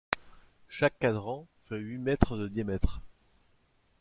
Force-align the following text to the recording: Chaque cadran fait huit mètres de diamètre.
Chaque 0.67 0.97
cadran 0.97 1.45
fait 1.69 1.77
huit 1.77 1.99
mètres 1.99 2.35
de 2.35 2.47
diamètre. 2.47 3.01